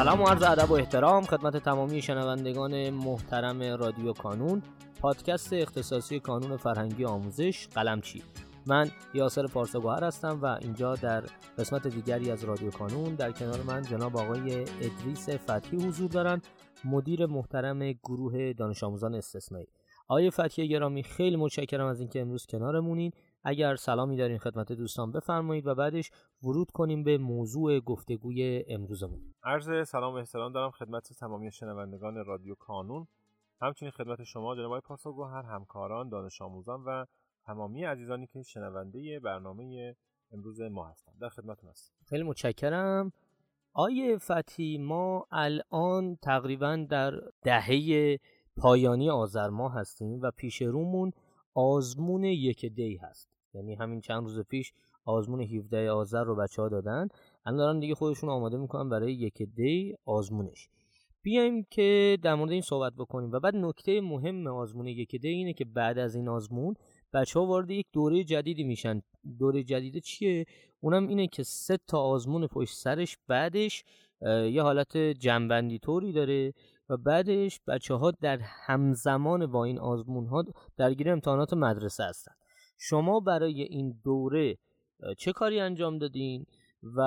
[0.00, 4.62] سلام و عرض ادب و احترام خدمت تمامی شنوندگان محترم رادیو کانون.
[5.00, 8.22] پادکست اختصاصی کانون فرهنگی آموزش قلمچی
[8.66, 11.24] من یاسر پارساگوهر هستم و اینجا در
[11.58, 16.42] قسمت دیگری از رادیو کانون در کنار من جناب آقای ادریس فتحی حضور دارن
[16.84, 19.68] مدیر محترم گروه دانش آموزان استثنایی.
[20.08, 23.12] آقای فتحی گرامی خیلی متشکرم از اینکه امروز کنارمونین.
[23.44, 26.10] اگر سلامی دارین خدمت دوستان بفرمایید و بعدش
[26.42, 29.34] ورود کنیم به موضوع گفتگوی امروزمون.
[29.42, 33.06] عرض سلام و احترام دارم خدمت تمامی شنوندگان رادیو کانون.
[33.60, 37.04] همچنین خدمت شما جناب آقای پارساگوهر همکاران دانش آموزان و
[37.46, 39.96] تمامی عزیزانی که شنونده برنامه
[40.32, 41.94] امروز ما هستند در خدمتتون هستم.
[42.06, 43.12] خیلی متشکرم.
[43.72, 48.18] آیه فتی ما الان تقریبا در دهه
[48.56, 51.12] پایانی آذر ماه هستیم و پیش رومون
[51.54, 53.29] آزمون یک دی هست.
[53.54, 54.72] یعنی همین چند روز پیش
[55.04, 57.08] آزمون 17 آذر رو بچه ها دادن.
[57.46, 60.68] الان دارن دیگه خودشون آماده می‌کنن برای یک دی آزمونش.
[61.22, 63.32] بیایم که در مورد این صحبت بکنیم.
[63.32, 66.74] و بعد نکته مهم آزمون یک دی اینه که بعد از این آزمون
[67.12, 69.02] بچه ها وارد یک دوره جدیدی میشن.
[69.38, 70.46] دوره جدید چیه؟
[70.80, 73.84] اونم اینه که سه تا آزمون پشت سرش بعدش
[74.22, 76.54] یه حالت جنبندی طوری داره
[76.88, 80.44] و بعدش بچه ها در همزمان با این آزمون ها
[80.76, 82.32] درگیر امتحانات مدرسه هستن.
[82.82, 84.58] شما برای این دوره
[85.18, 86.46] چه کاری انجام دادین؟
[86.96, 87.00] و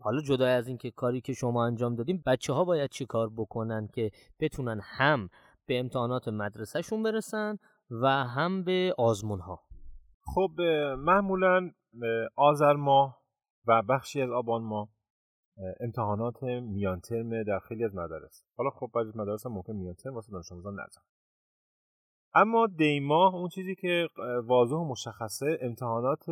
[0.00, 3.88] حالا جدا از اینکه کاری که شما انجام دادین بچه ها باید چی کار بکنن
[3.94, 5.28] که بتونن هم
[5.66, 7.58] به امتحانات مدرسهشون برسن
[7.90, 9.60] و هم به آزمون ها
[10.34, 10.60] خب
[10.98, 11.70] معمولا
[12.36, 13.22] آذر ماه
[13.66, 14.88] و بخشی از آبان ماه
[15.80, 18.42] امتحانات میان ترم در خیلی از مدارس.
[18.56, 21.06] حالا خب بعضی مدارس هم ممکن میان ترم واسه دانش آموزان نذارن.
[22.34, 24.08] اما دیما اون چیزی که
[24.44, 26.24] واضح و مشخصه امتحانات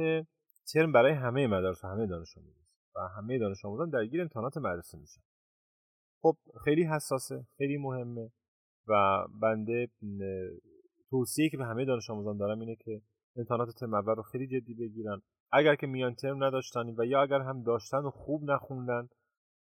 [0.73, 2.65] ترم برای همه مدارس و همه دانش آموزان
[2.97, 5.21] و همه دانش آموزان درگیر امتحانات مدرسه میشن.
[6.23, 8.31] خب خیلی حساسه خیلی مهمه.
[8.89, 9.89] و بنده
[11.11, 13.03] توصیه که به همه دانش آموزان دارم اینه که
[13.37, 15.23] امتحانات ترم اول رو خیلی جدی بگیرن.
[15.53, 19.09] اگر که میان ترم نداشتن و یا اگر هم داشتن و خوب نخوندن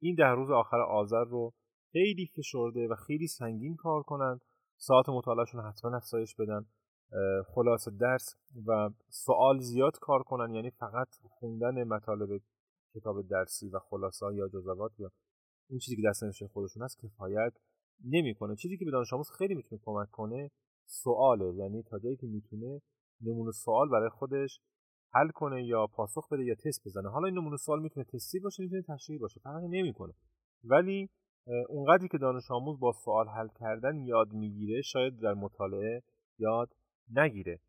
[0.02, 1.54] این ده روز آخر آذر رو
[1.92, 4.40] خیلی فشرده و خیلی سنگین کار کنن.
[4.78, 6.66] ساعت مطالعهشون حتما افزایش بدن.
[7.56, 8.36] خلاص درس
[8.68, 12.42] و سوال زیاد کار کنن یعنی فقط خوندن مطالب
[12.96, 15.12] کتاب درسی و خلاصه یا جزوات یا
[15.70, 17.54] این چیزی که دست خودشون هست کفایت
[18.06, 18.56] نمی‌کنه.
[18.56, 20.52] چیزی که به دانش آموز خیلی می‌تونه کمک کنه
[20.86, 22.82] سواله یعنی تا جایی که می‌تونه
[23.22, 24.60] نمونه سوال برای خودش
[25.14, 27.10] حل کنه یا پاسخ بده یا تست بزنه.
[27.10, 30.14] حالا این نمونه سوال می‌تونه تستی باشه می‌تونه تشریحی باشه فرقی نمی‌کنه.
[30.64, 31.10] ولی
[31.70, 36.04] اونقدری که دانش آموز با سوال حل کردن یاد می‌گیره شاید در مطالعه
[36.40, 36.70] یاد
[37.16, 37.60] نگیره.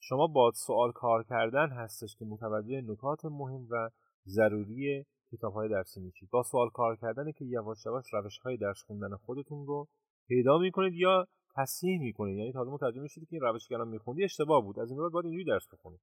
[0.00, 3.90] شما با سوال کار کردن هستش که متوجه نکات مهم و
[4.26, 6.30] ضروری کتاب های درسی میشید.
[6.30, 9.88] با سوال کار کردن که یواش یواش روش های درس خوندن خودتون رو
[10.28, 12.38] پیدا می‌کنید یا تصحیح می‌کنید.
[12.38, 14.78] یعنی تازه متوجه میشید که این روشی که الان میخوندی اشتباه بود.
[14.78, 16.00] از این بعد باید اینجوری درس بخونید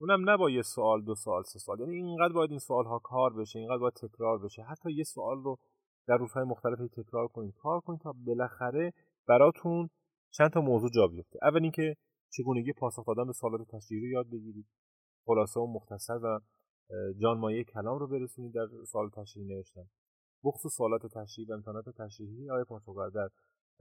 [0.00, 1.80] اونم نه با یه سوال دو سوال سه سوال.
[1.80, 4.62] یعنی اینقدر باید این سوال ها کار بشه اینقدر باید تکرار بشه.
[4.62, 5.58] حتی یه سوال رو
[6.08, 8.92] در روزهای مختلفی تکرار کنید کار کنید تا بالاخره
[9.28, 9.90] براتون
[10.30, 11.38] چند تا موضوع جا بیفته.
[11.42, 11.96] اول اینکه
[12.30, 14.66] چگونگی پاسخ دادن به سوالات تشریحی رو یاد بگیرید.
[15.26, 16.40] خلاصه و مختصر و
[17.22, 19.84] جانمایه کلام رو برسونید در سوال تشریحی نوشتن.
[20.44, 23.28] بخصوص سوالات تشریحی و امتحانات تشریحی آقای پاسخگر در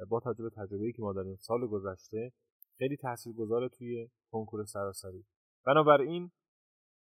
[0.10, 2.32] با تجربه تجربه‌ای که ما داریم سال گذشته
[2.78, 5.26] خیلی تاثیرگذار توی کنکور سراسری.
[5.66, 6.32] بنابراین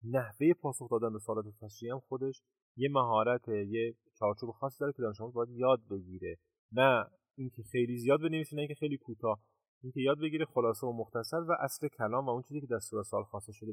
[0.04, 2.42] نحوه پاسخ دادن به سوالات تشریحی هم خودش
[2.76, 6.36] یه مهارت یه چارچوب خاصی داره که دانش آموز باید یاد بگیره.
[6.72, 7.06] نه
[7.38, 9.40] اینکه خیلی زیاد بنویسه نه اینکه خیلی کوتاه.
[9.82, 13.04] اینکه یاد بگیره خلاصه و مختصر و اصل کلام و اون چیزی که در صورت
[13.04, 13.72] سوال خواسته شده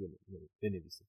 [0.61, 1.05] بنویسه.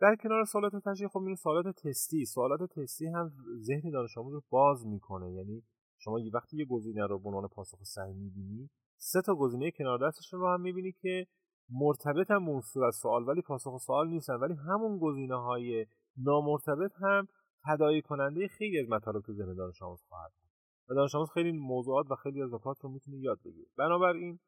[0.00, 2.24] در کنار سوالات تشریحی خب این سوالات تستی.
[2.24, 5.32] سوالات تستی هم ذهن دانش آموز رو باز می‌کنه.
[5.32, 5.62] یعنی
[5.98, 8.70] شما یه وقتی یه گزینه رو به عنوان پاسخ صحیح می‌بینی
[9.00, 11.26] سه تا گزینه کنار دستشون رو هم می‌بینی که
[11.70, 14.34] مرتبط هم اون صورت سوال ولی پاسخ سوال نیستن.
[14.34, 15.86] ولی همون گزینه های
[16.24, 17.28] نامرتبط هم
[17.66, 20.50] تداعی کننده خیلی از مطالب تو ذهن دانش آموز خواهد بود.
[20.88, 23.66] و دانش آموز خیلی موضوعات و خیلی از نکات رو می‌تونه یاد بگیره.
[23.78, 24.38] بنابراین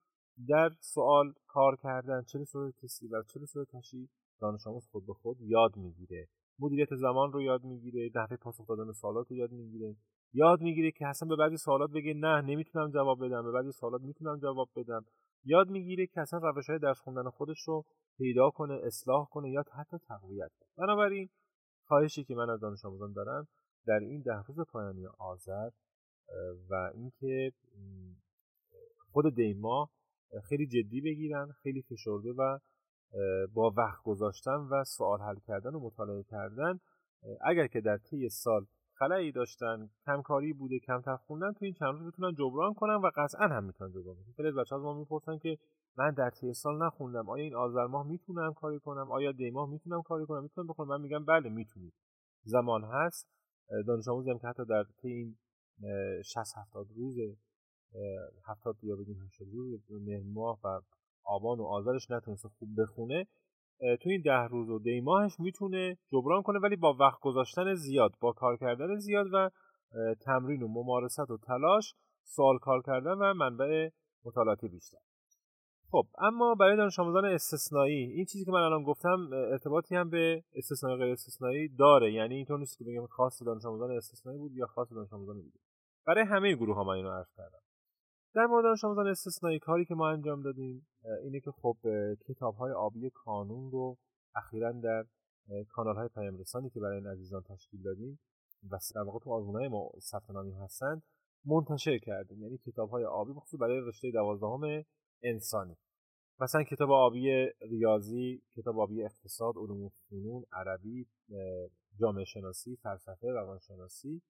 [0.48, 4.08] در سوال کار کردن چه صورت تستی و چه صورت تشریح
[4.40, 6.28] دانش آموز خود به خود یاد می‌گیره.
[6.58, 9.96] مدیریت زمان رو یاد می‌گیره نحوه پاسخ دادن سوالات رو یاد می‌گیره.
[10.32, 14.02] یاد می‌گیره که اصلا به بعضی سوالات بگه نه نمی‌تونم جواب بدم به بعضی سوالات
[14.02, 15.04] می‌تونم جواب بدم.
[15.44, 17.84] یاد می‌گیره که اصلا روش های درس خوندن خودش رو
[18.18, 20.86] پیدا کنه اصلاح کنه یا حتی تقویت کنه.
[20.86, 21.28] بنابراین
[21.90, 23.48] خواهشی که من از دانش آموزان دارم
[23.86, 25.70] در این ده روز پایانی آذر
[26.70, 27.52] و اینکه
[29.12, 29.90] خود دیما
[30.48, 32.58] خیلی جدی بگیرن خیلی فشرده و
[33.54, 36.80] با وقت گذاشتن و سوال حل کردن و مطالعه کردن
[37.40, 38.66] اگر که در طی سال
[39.00, 43.48] خلایی داشتن کمکاری بوده کمتر خوندن تو این چند روز بتونن جبران کنن و قطعا
[43.48, 44.32] هم می‌تونن جبران کنن.
[44.36, 45.58] خیلی از ما می‌پرسن که
[45.96, 49.70] من در طی سال نخوندم آیا این آذر ماه می‌تونم کاری کنم؟ آیا دی ماه
[49.70, 51.94] می‌تونم کاری کنم؟ می‌تونم بخونم؟ من میگم بله می‌تونید.
[52.42, 53.28] زمان هست.
[53.86, 55.36] دانش آموزی هم که حتی در طی این
[56.22, 57.16] 60 70 روز
[58.46, 60.80] 70 یا بگیم 80 روز مهر ماه و
[61.24, 63.26] آبان و آذرش نتونسته خوب بخونه.
[63.80, 68.12] تو این ده روز و دی ماهش می‌تونه جبران کنه ولی با وقت گذاشتن زیاد
[68.20, 69.50] با کار کردن زیاد و
[70.20, 71.94] تمرین و ممارست و تلاش
[72.24, 73.88] سوال کار کردن و منبع
[74.24, 74.98] مطالعاتی بیشتر.
[75.90, 80.42] خب اما برای دانش آموزان استثنایی این چیزی که من الان گفتم ارتباطی هم به
[80.54, 82.12] استثنایی غیر استثنایی داره.
[82.12, 85.58] یعنی اینطور نیست که بگم خاص دانش آموزان استثنایی بود یا خاص دانش آموزان دیگه.
[86.06, 87.62] برای همه گروه ها من اینو عرض کردم.
[88.34, 90.86] در مورد دانش آموزان استثنایی کاری که ما انجام دادیم
[91.22, 91.76] اینه که خب
[92.28, 93.98] کتاب های آبی کانون رو
[94.34, 95.04] اخیرا در
[95.68, 98.20] کانال های پیام رسانی که برای این عزیزان تشکیل دادیم
[98.70, 101.02] و در واقع تو آزمون های ما ثبت نامی هستند
[101.44, 102.42] منتشر کردیم.
[102.42, 104.84] یعنی کتاب های آبی مخصوص برای رشته دوازدهم
[105.22, 105.76] انسانی.
[106.40, 111.06] مثلا کتاب آبی ریاضی کتاب آبی اقتصاد علوم فنون عربی
[112.00, 114.22] جامعه شناسی فلسفه روانشناسی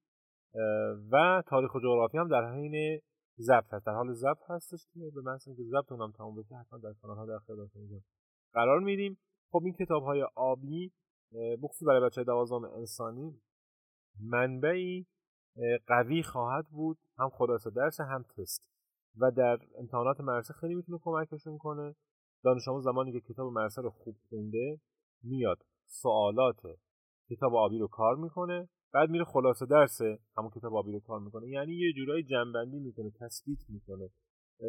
[1.10, 3.00] و تاریخ و جغرافی هم در حین
[3.40, 3.86] ضبط هست.
[3.86, 7.16] در حال ضبط هستش که به محض اینکه ضبط اونم تموم بشه حتما در کانال
[7.16, 8.02] ها در خدمتتون
[8.52, 9.18] قرار میدیم.
[9.50, 10.92] خب این کتاب های آبی
[11.62, 13.40] بخصوص برای بچه دوازدهم انسانی
[14.20, 15.06] منبعی
[15.86, 16.98] قوی خواهد بود.
[17.18, 18.62] هم خلاصه درس هم تست.
[19.16, 21.94] و در امتحانات مرسه خیلی می‌تونه کمکشون کنه.
[22.44, 24.80] دانش آموز زمانی که کتاب مرسه رو خوب خونده
[25.22, 26.60] میاد سوالات
[27.30, 28.68] کتاب آبی رو کار می‌کنه.
[28.92, 30.00] بعد میره خلاصه درس
[30.36, 31.48] همون کتاب آبی رو کار می‌کنه.
[31.48, 34.10] یعنی یه جورایی جنبندی می‌کنه تثبیت می‌کنه.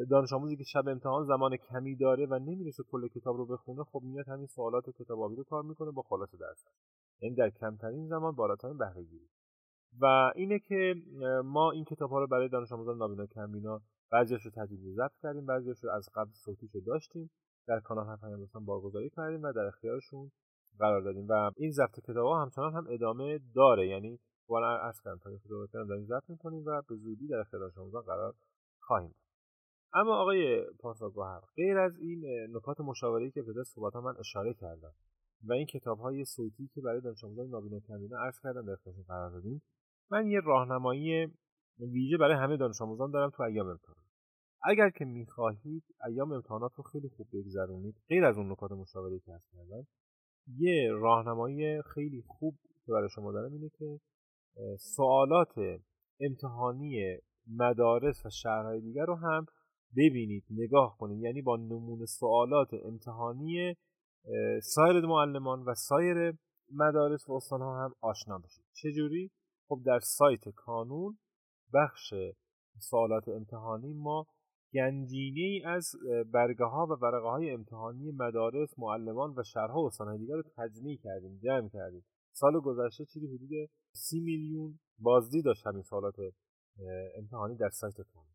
[0.09, 4.01] دانش آموزی که شب امتحان زمان کمی داره و نمی‌رسه کل کتاب رو بخونه خب
[4.03, 6.65] میاد همین سوالات کتاب آبی رو کار می‌کنه با خلاصه درس.
[7.21, 9.29] یعنی در کمترین زمان بالاترین بهره گیری
[9.99, 10.95] و اینه که
[11.45, 13.81] ما این کتاب ها رو برای دانش آموزان نابینا کمبینا
[14.11, 17.31] بعضیش رو تجدید ضبط کردیم بعضیش رو از قبل صوتیش داشتیم
[17.67, 20.31] در کانال هم پیام بارگذاری کردیم و در اختیارشون
[20.79, 23.87] قرار دادیم و این ضبط کتاب ها همچنان هم ادامه داره.
[23.87, 24.19] یعنی
[24.49, 28.33] وانا عرض کردم تا داریم ضبط می‌کنیم و به زودی در اختیار آموزان قرار
[28.79, 29.15] خواهیم
[29.93, 34.93] اما آقای پاساگوهر غیر از این نکات مشاوره‌ای که ابتدا صحبت من اشاره کردم
[35.43, 39.03] و این کتاب های صوتی که برای دانش آموزان نابینا کمبینا عرض کردم در اختیارشون
[39.07, 39.61] قرار دادیم
[40.11, 41.27] من یه راهنمایی
[41.79, 44.05] ویژه برای همه دانش آموزان دارم تو ایام امتحان.
[44.63, 49.33] اگر که می‌خواهید ایام امتحانات رو خیلی خوب بگذرونید غیر از اون نکات مشاوره که
[49.33, 49.87] هست کردم
[50.47, 52.55] یه راهنمایی خیلی خوب
[52.85, 53.99] که برای شما دارم اینه که
[54.79, 55.53] سوالات
[56.19, 57.17] امتحانی
[57.47, 59.45] مدارس و شهرهای دیگر رو هم
[59.97, 61.23] ببینید نگاه کنید.
[61.23, 63.75] یعنی با نمونه سوالات امتحانی
[64.61, 66.33] سایر معلمان و سایر
[66.73, 68.65] مدارس و استانها هم آشنا بشید.
[68.73, 69.31] چجوری؟
[69.67, 71.17] خب در سایت کانون
[71.73, 72.13] بخش
[72.79, 74.25] سوالات امتحانی ما
[74.73, 75.91] گنجینه ای از
[76.33, 80.97] برگه ها و ورقه های امتحانی مدارس معلمان و شهرها و استانهای دیگر رو تجمیع
[81.03, 82.03] کردیم جمع کردیم.
[82.33, 83.49] سال گذشته چیزی حدود
[83.91, 86.15] سی میلیون بازدید داشت همین سوالات
[87.17, 88.31] امتحانی در سایت کانون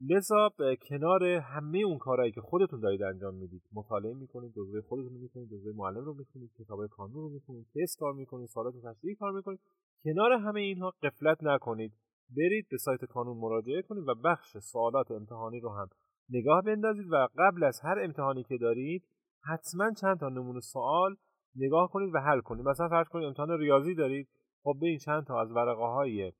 [0.00, 0.50] لذا
[0.88, 5.48] کنار همه اون کارهایی که خودتون دارید انجام می‌دید مطالعه می‌کنید جزوه خودتون رو می‌کنید
[5.50, 9.60] جزوه معلم رو می‌خونید کتاب کانون رو می‌خونید تست کار می‌کنید سوالات تشریحی کار می‌کنید
[10.04, 11.92] کنار همه اینها قفلت نکنید.
[12.36, 15.88] برید به سایت کانون مراجعه کنید و بخش سوالات امتحانی رو هم
[16.30, 19.04] نگاه بندازید و قبل از هر امتحانی که دارید
[19.44, 21.16] حتما چند تا نمونه سوال
[21.56, 22.68] نگاه کنید و حل کنید.
[22.68, 24.28] مثلا فرض کنید امتحان ریاضی دارید.
[24.62, 26.32] خب به این چند تا از ورقه های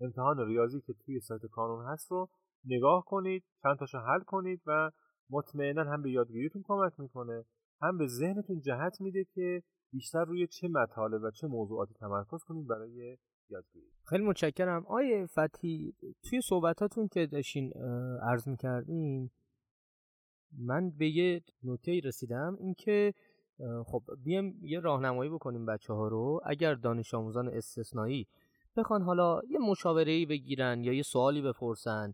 [0.00, 2.28] امتحان ریاضی که توی سایت کانون هست رو
[2.64, 4.90] نگاه کنید چند تاشو حل کنید و
[5.30, 7.44] مطمئنا هم به یادگیریتون کمک می‌کنه
[7.82, 12.66] هم به ذهنتون جهت میده که بیشتر روی چه مطالب و چه موضوعاتی تمرکز کنید
[12.66, 13.16] برای
[13.50, 14.86] یادگیری خیلی متشکرم.
[14.86, 17.72] آیه فتی توی صحبتاتون که داشتین
[18.22, 19.30] عرض می‌کردین
[20.58, 23.14] من به یه نکته رسیدم اینکه
[23.86, 26.40] خب بیام یه راهنمایی بکنیم بچه ها رو.
[26.44, 28.26] اگر دانش آموزان استثنایی
[28.76, 32.12] بخوان حالا یه مشاوره ای بگیرن یا یه سوالی بپرسن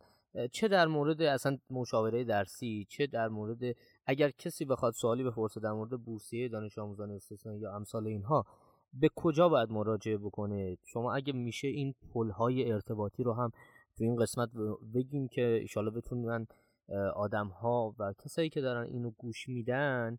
[0.53, 3.77] چه در مورد اصلا مشاوره درسی چه در مورد
[4.07, 8.45] اگر کسی بخواد سوالی بپرسه در مورد بورسیه دانش آموزان استثنایی یا امثال اینها
[9.01, 13.51] به کجا باید مراجعه بکنه؟ شما اگه میشه این پل های ارتباطی رو هم
[13.97, 14.51] تو این قسمت
[14.95, 16.47] بگین که ایشالا بتونن
[17.15, 20.17] آدم ها و کسایی که دارن اینو گوش میدن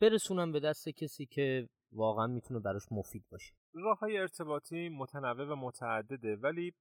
[0.00, 3.54] برسونن به دست کسی که واقعا می‌تونه براش مفید باشه.
[3.74, 6.74] راه های ارتباطی متنوع و متعدده ولی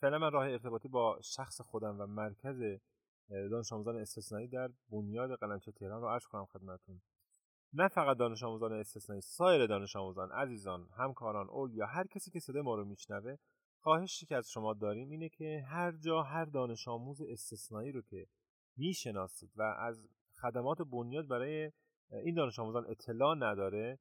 [0.00, 2.62] فعلا من راه ارتباطی با شخص خودم و مرکز
[3.50, 7.00] دانش آموزان استثنایی در بنیاد قلمچه تهران رو عرض کنم خدمتتون.
[7.72, 12.40] نه فقط دانش آموزان استثنایی سایر دانش آموزان عزیزان همکاران اول یا هر کسی که
[12.40, 13.36] صدای ما رو میشنوه
[13.80, 18.26] خواهشی که از شما داریم اینه که هر جا هر دانش آموز استثنایی رو که
[18.76, 20.08] می‌شناسید و از
[20.40, 21.72] خدمات بنیاد برای
[22.10, 23.98] این دانش آموزان اطلاع نداره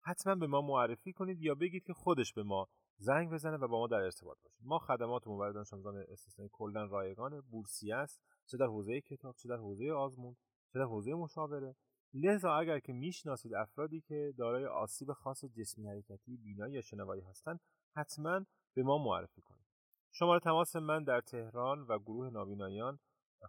[0.00, 3.78] حتما به ما معرفی کنید یا بگید که خودش به ما زنگ بزنه و با
[3.78, 4.64] ما در ارتباط باشه.
[4.64, 9.48] ما خدماتمون برای دانش آموزان استثنایی کلا رایگان بورسیه است چه در حوزه کتاب چه
[9.48, 10.36] در حوزه آزمون
[10.72, 11.76] چه در حوزه مشاوره.
[12.14, 17.60] لذا اگر که می‌شناسید افرادی که دارای آسیب خاص جسمی حرکتی بینایی یا شنوایی هستند
[17.96, 19.66] حتما به ما معرفی کنید.
[20.12, 22.98] شماره تماس من در تهران و گروه نابینایان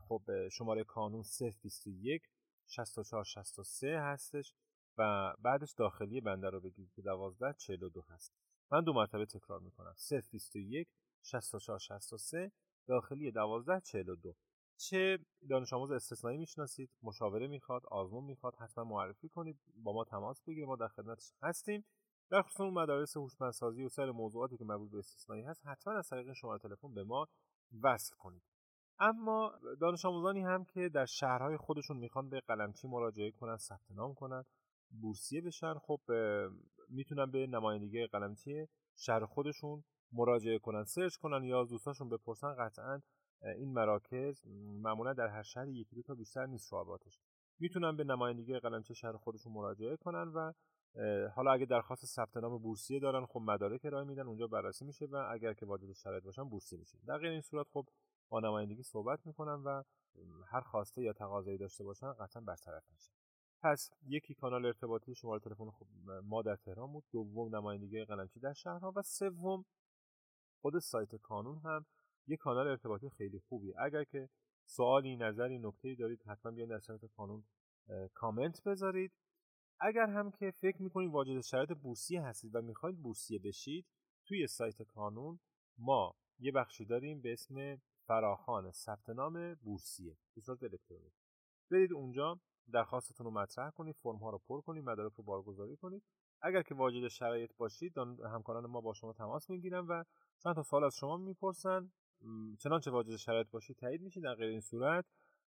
[0.07, 1.23] خب شماره کانون
[1.61, 2.23] 021
[2.67, 4.53] 64 63 هستش
[4.97, 8.33] و بعدش داخلی بنده رو بگید که 12 42 هست.
[8.71, 9.95] من دو مرتبه تکرار می‌کنم.
[10.31, 10.87] 021
[11.23, 12.51] 64 63
[12.87, 14.35] داخلی 12 42
[14.79, 15.19] چه
[15.49, 20.67] دانش آموز استثنایی می‌شناسید مشاوره می‌خواد آزمون می‌خواد حتما معرفی کنید با ما تماس بگیرید
[20.67, 21.85] ما در خدمتش هستیم.
[22.31, 26.09] در خصوص اون مدارس هوشمندسازی و سایر موضوعاتی که مربوط به استثنایی هست حتما از
[26.09, 27.27] طریق شماره تلفن به ما
[27.83, 28.43] وصل کنید.
[28.99, 34.13] اما دانش آموزانی هم که در شهرهای خودشون می‌خوان به قلمچی مراجعه کنن ثبت نام
[34.13, 34.43] کنن
[35.01, 35.99] بورسیه بشن خب
[36.89, 43.01] می‌تونن به نمایندگی قلمچی شهر خودشون مراجعه کنن سرچ کنن یا دوستاشون بپرسن قطعا
[43.43, 44.47] این مراکز
[44.81, 47.19] معمولا در هر شهر یکی دو تا بیشتر نیست شعباتش.
[47.59, 50.53] می‌تونن به نمایندگی قلمچی شهر خودشون مراجعه کنن و
[51.35, 55.15] حالا اگه درخواست ثبت نام بورسیه دارن خب مدارک ارائه میدن اونجا بررسی میشه و
[55.31, 56.97] اگر که واجد شرایط باشن بورسیه میشه.
[57.07, 57.85] در غیر این صورت خب
[58.29, 59.83] با نمایندگی صحبت می‌کنن و
[60.45, 63.11] هر خواسته یا تقاضایی داشته باشن قطعا برطرف میشه
[63.61, 65.87] پس یکی کانال ارتباطی شماره تلفن خب
[66.23, 69.65] ما در تهران بود دوم نمایندگی قلمچی در شهرها و سوم
[70.61, 71.85] خود سایت کانون هم
[72.27, 74.29] یه کانال ارتباطی خیلی خوبی اگر که
[74.65, 77.43] سوالی نظری نکته‌ای دارید حتما بیاین در سایت کانون
[78.13, 79.11] کامنت بذارید.
[79.81, 83.85] اگر هم که فکر می‌کنید واجد شرایط بورسیه هستید و می‌خواید بورسیه بشید
[84.25, 85.39] توی سایت کانون
[85.77, 90.17] ما یه بخشی داریم به اسم فراخان ثبت نام بورسیه.
[90.35, 91.13] به صورت الکترونیک.
[91.71, 92.39] برید اونجا
[92.71, 96.03] درخواستتون رو مطرح کنید فرم ها رو پر کنید مدارک رو بارگذاری کنید.
[96.41, 97.97] اگر که واجد شرایط باشید
[98.33, 100.03] همکاران ما با شما تماس می‌گیرن و
[100.43, 101.91] چند تا سوال از شما می‌پرسن.
[102.59, 105.05] چنانچه واجد شرایط باشید تایید میشید در غیر این صورت.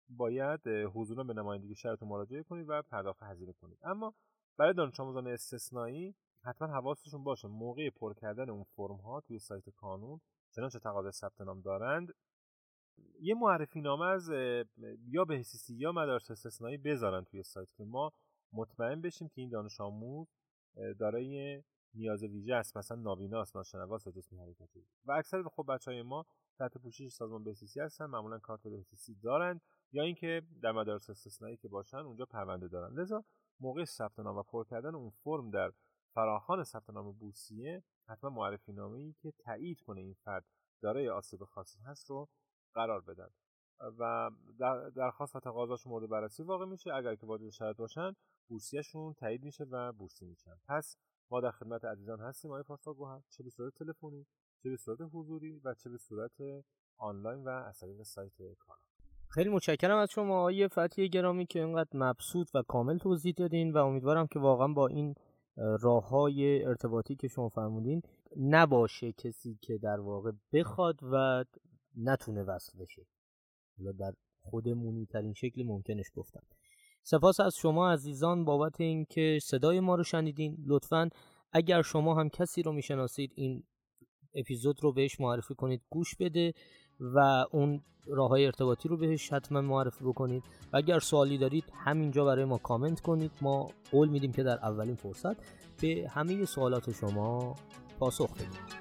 [0.10, 3.78] باید حضورا به نمایندگی شهرتون مراجعه کنید و پرداخت هزینه کنید.
[3.84, 4.13] اما
[4.58, 9.70] برای دانش آموزان استثنایی حتما حواستشون باشه موقع پر کردن اون فرم ها توی سایت
[9.70, 10.22] کانون
[10.56, 12.13] چنانچه تقاضای ثبت نام دارند.
[13.20, 14.30] یه معرفی نامه از
[15.08, 18.12] یا بهسیسی یا مدارس استثنایی بذارن توی سایت که ما
[18.54, 20.28] مطمئن بشیم که این دانش آموز
[21.00, 21.63] دارای
[21.94, 22.78] نیاز ویژه است.
[22.78, 24.86] مثلا نابیناست ناشنواست یا جسمی حرکتی.
[25.06, 26.25] و اکثر خب بچه های ما
[26.62, 31.68] تحت پوشش سازمان بهسیسی هستن معمولا کارت بهسیسی دارن یا اینکه در مدارس استثنایی که
[31.68, 33.00] باشن اونجا پرونده دارن.
[33.00, 33.24] لذا
[33.60, 35.72] موقع ثبت نام و پر کردن اون فرم در
[36.13, 40.46] فراخان ثبت نام بورسیه حتما معرفی نامه ای که تایید کنه این فرد
[40.82, 42.30] دارای آسیب خاصی هست رو
[42.74, 43.30] قرار بدن.
[44.00, 44.32] و
[44.96, 46.94] درخواست و تقاضاش مورد بررسی واقع میشه.
[46.94, 48.15] اگر که واجد شرط باشن
[48.48, 50.56] بورسیهشون تایید میشه و بورسی میشن.
[50.68, 50.98] پس
[51.32, 52.51] ما در خدمت عزیزان هستیم.
[52.51, 54.25] آقای پاسارگو چه به صورت تلفنی؟
[54.63, 56.32] چه به صورت حضوری و چه به صورت
[56.98, 58.82] آنلاین و از طریق سایت کانال
[59.30, 63.77] خیلی متشکرم از شما آقای فتحی گرامی که اینقدر مبسوط و کامل توضیح دادین و
[63.77, 65.15] امیدوارم که واقعا با این
[65.56, 68.01] راه های ارتباطی که شما فرمودین
[68.38, 71.46] نباشه کسی که در واقع بخواد و
[71.98, 73.06] نتونه وصل بشه.
[73.77, 76.44] حالا در خودمونی ترین شکل ممکنش گفتم.
[77.03, 80.58] سپاس از شما عزیزان بابت اینکه صدای ما رو شنیدین.
[80.68, 81.10] لطفا
[81.51, 83.63] اگر شما هم کسی رو می‌شناسید این
[84.36, 86.54] اپیزود رو بهش معرفی کنید گوش بده
[87.00, 90.44] و اون راه های ارتباطی رو بهش حتما معرفی بکنید.
[90.74, 93.32] و اگر سوالی دارید همینجا برای ما کامنت کنید.
[93.42, 95.36] ما قول میدیم که در اولین فرصت
[95.82, 97.56] به همه سوالات شما
[98.00, 98.81] پاسخ بدیم.